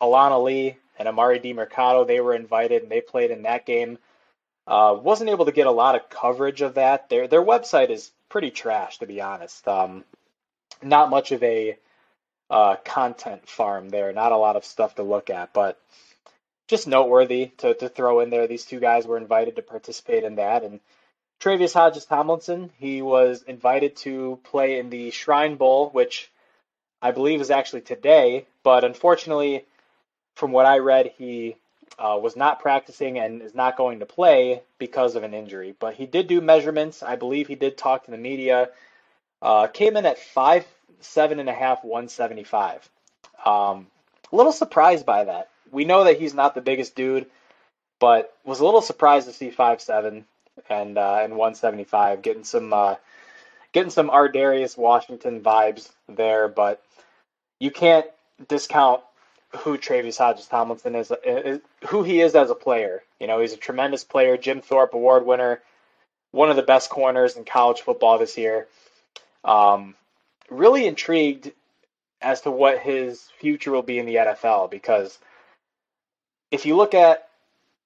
[0.00, 3.98] Alan Ali and Emari Demercado, they were invited and they played in that game.
[4.66, 7.08] Uh, wasn't able to get a lot of coverage of that.
[7.08, 9.66] Their their website is pretty trash, to be honest.
[9.66, 10.04] Um,
[10.82, 11.78] not much of a
[12.50, 14.12] uh, content farm there.
[14.12, 15.80] Not a lot of stuff to look at, but
[16.68, 18.46] just noteworthy to, to throw in there.
[18.46, 20.80] These two guys were invited to participate in that, and
[21.40, 26.30] Tre'Vius Hodges Tomlinson, he was invited to play in the Shrine Bowl, which
[27.00, 29.64] I believe is actually today, but unfortunately,
[30.34, 31.56] from what I read, he
[31.98, 35.74] uh, was not practicing and is not going to play because of an injury.
[35.78, 37.02] But he did do measurements.
[37.02, 38.70] I believe he did talk to the media.
[39.42, 40.66] Uh, came in at five
[41.00, 42.88] seven and a half, one seventy five.
[43.44, 43.86] Um,
[44.32, 45.48] a little surprised by that.
[45.70, 47.26] We know that he's not the biggest dude,
[47.98, 50.24] but was a little surprised to see five seven
[50.68, 52.96] and uh, and one seventy five, getting some uh,
[53.72, 56.48] getting some Ar'Darius Washington vibes there.
[56.48, 56.82] But
[57.58, 58.06] you can't
[58.48, 59.02] discount
[59.58, 63.02] who Tre'Vius Hodges Tomlinson is, is, who he is as a player.
[63.18, 65.60] You know, he's a tremendous player, Jim Thorpe Award winner,
[66.30, 68.68] one of the best corners in college football this year.
[69.44, 69.94] Um,
[70.48, 71.52] really intrigued
[72.22, 75.18] as to what his future will be in the NFL because
[76.50, 77.28] if you look at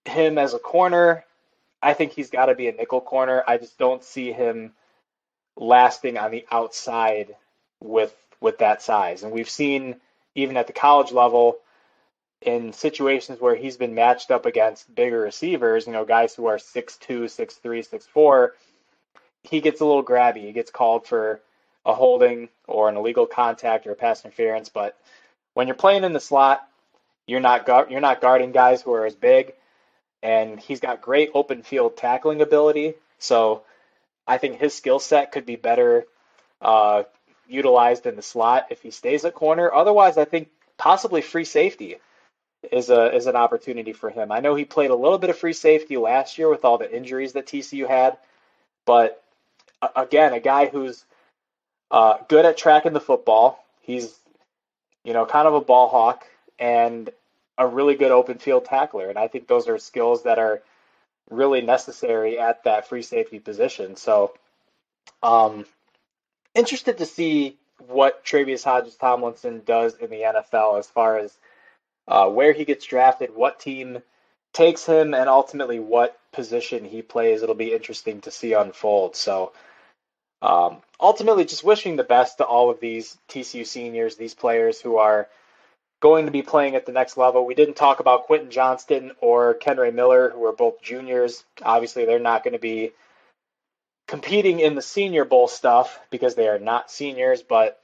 [0.04, 1.24] him as a corner,
[1.80, 3.44] I think he's got to be a nickel corner.
[3.46, 4.72] I just don't see him
[5.56, 7.36] lasting on the outside
[7.80, 9.22] with with that size.
[9.22, 9.96] And we've seen
[10.34, 11.58] even at the college level
[12.42, 16.58] in situations where he's been matched up against bigger receivers, you know, guys who are
[16.58, 18.50] 6'2, 6'3, 6'4,
[19.42, 20.42] he gets a little grabby.
[20.42, 21.40] He gets called for
[21.86, 24.68] a holding or an illegal contact or a pass interference.
[24.68, 24.98] But
[25.54, 26.66] when you're playing in the slot,
[27.26, 29.54] you're not gu- you're not guarding guys who are as big,
[30.22, 32.94] and he's got great open field tackling ability.
[33.18, 33.62] So
[34.26, 36.06] I think his skill set could be better
[36.60, 37.04] uh,
[37.48, 39.72] utilized in the slot if he stays at corner.
[39.72, 41.96] Otherwise, I think possibly free safety
[42.72, 44.32] is a is an opportunity for him.
[44.32, 46.94] I know he played a little bit of free safety last year with all the
[46.94, 48.16] injuries that TCU had,
[48.86, 49.22] but
[49.96, 51.04] again, a guy who's
[51.90, 53.64] uh, good at tracking the football.
[53.80, 54.14] He's
[55.04, 56.26] you know kind of a ball hawk
[56.58, 57.10] and
[57.58, 60.62] a really good open field tackler, and I think those are skills that are
[61.30, 63.96] really necessary at that free safety position.
[63.96, 64.34] So,
[65.22, 65.64] um,
[66.54, 71.36] interested to see what Tre'Vius Hodges Tomlinson does in the NFL as far as
[72.06, 73.98] uh, where he gets drafted, what team
[74.52, 77.42] takes him, and ultimately what position he plays.
[77.42, 79.16] It'll be interesting to see unfold.
[79.16, 79.52] So,
[80.42, 84.96] um, ultimately, just wishing the best to all of these TCU seniors, these players who
[84.96, 85.28] are
[86.00, 87.46] going to be playing at the next level.
[87.46, 91.44] We didn't talk about Quentin Johnston or Kendre Miller, who are both juniors.
[91.62, 92.92] Obviously, they're not going to be
[94.06, 97.80] competing in the Senior Bowl stuff because they are not seniors, but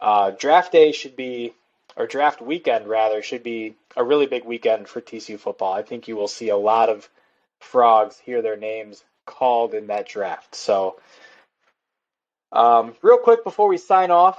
[0.00, 1.52] uh, draft day should be,
[1.96, 5.72] or draft weekend rather, should be a really big weekend for TCU football.
[5.72, 7.08] I think you will see a lot of
[7.58, 10.54] frogs hear their names called in that draft.
[10.54, 10.98] So,
[12.52, 14.38] um, real quick before we sign off,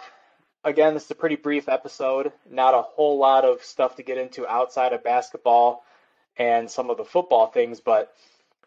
[0.64, 2.32] again, this is a pretty brief episode.
[2.50, 5.84] Not a whole lot of stuff to get into outside of basketball
[6.38, 8.14] and some of the football things, but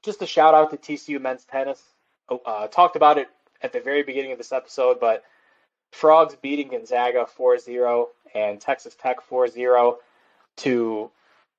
[0.03, 1.83] just a shout out to TCU men's tennis.
[2.29, 3.29] Oh, uh, talked about it
[3.63, 5.25] at the very beginning of this episode, but
[5.93, 9.97] Frogs beating Gonzaga 4-0 and Texas Tech 4-0
[10.57, 11.11] to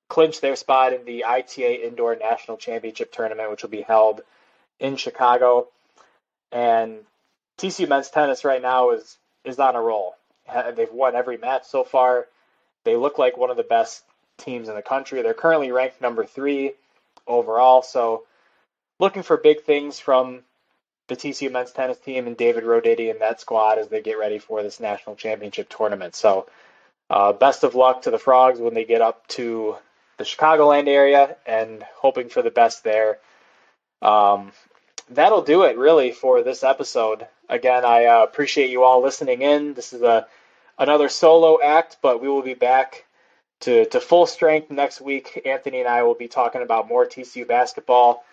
[0.07, 4.21] clinch their spot in the ITA Indoor National Championship Tournament, which will be held
[4.79, 5.67] in Chicago.
[6.51, 6.99] And
[7.57, 10.15] TCU men's tennis right now is is on a roll.
[10.75, 12.27] They've won every match so far.
[12.83, 14.03] They look like one of the best
[14.37, 15.21] teams in the country.
[15.21, 16.73] They're currently ranked number three
[17.27, 17.81] overall.
[17.81, 18.23] So,
[18.99, 20.41] looking for big things from
[21.07, 24.39] the TCU men's tennis team and David Roditi and that squad as they get ready
[24.39, 26.15] for this national championship tournament.
[26.15, 26.47] So,
[27.09, 29.75] uh, best of luck to the Frogs when they get up to
[30.17, 33.19] the Chicagoland area and hoping for the best there.
[34.01, 34.51] Um,
[35.09, 37.27] that'll do it really for this episode.
[37.49, 39.73] Again, I uh, appreciate you all listening in.
[39.73, 40.25] This is a
[40.77, 43.05] another solo act, but we will be back
[43.61, 45.41] to, to full strength next week.
[45.45, 48.25] Anthony and I will be talking about more TCU basketball,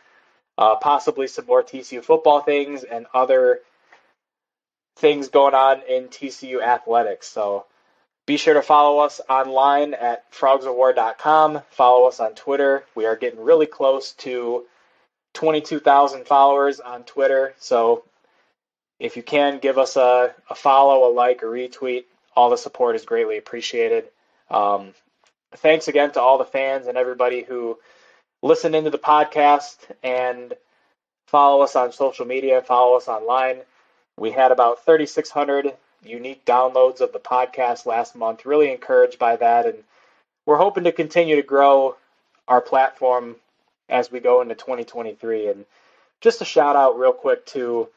[0.59, 3.61] uh, possibly some more TCU football things, and other
[4.97, 7.29] things going on in TCU athletics.
[7.29, 7.67] So
[8.27, 11.63] be sure to follow us online at frogsofwar.com.
[11.71, 12.85] Follow us on Twitter.
[12.95, 14.65] We are getting really close to
[15.35, 17.55] 22,000 followers on Twitter.
[17.59, 18.05] So
[19.01, 22.05] if you can, give us a, a follow, a like, a retweet.
[22.37, 24.05] All the support is greatly appreciated.
[24.51, 24.95] Um,
[25.57, 27.79] thanks again to all the fans and everybody who
[28.43, 30.55] listen into the podcast and
[31.29, 33.61] follow us on social media, follow us online.
[34.19, 35.73] We had about 3,600
[36.05, 38.45] unique downloads of the podcast last month.
[38.45, 39.79] Really encouraged by that, and
[40.45, 41.97] we're hoping to continue to grow
[42.49, 43.37] our platform
[43.89, 45.49] as we go into 2023.
[45.49, 45.65] And
[46.21, 47.89] just a shout out, real quick, to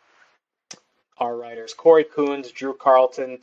[1.18, 3.39] our writers Corey Coons, Drew Carlton,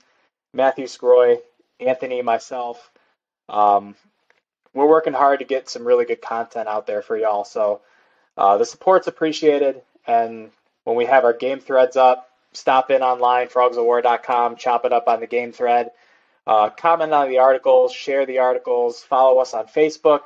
[0.54, 1.38] Matthew Scroy,
[1.80, 2.90] Anthony, myself.
[3.48, 3.96] Um,
[4.74, 7.44] we're working hard to get some really good content out there for y'all.
[7.44, 7.80] So
[8.36, 9.82] uh, the support's appreciated.
[10.06, 10.50] And
[10.84, 15.20] when we have our game threads up, stop in online, frogsofwar.com, chop it up on
[15.20, 15.90] the game thread.
[16.46, 20.22] Uh, comment on the articles, share the articles, follow us on Facebook.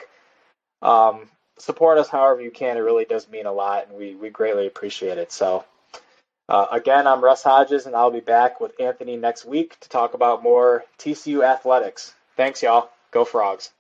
[0.81, 1.29] Um,
[1.59, 2.77] support us however you can.
[2.77, 5.31] It really does mean a lot, and we, we greatly appreciate it.
[5.31, 5.65] So,
[6.49, 10.15] uh, again, I'm Russ Hodges, and I'll be back with Anthony next week to talk
[10.15, 12.15] about more TCU athletics.
[12.37, 12.91] Thanks, y'all.
[13.11, 13.71] Go Frogs.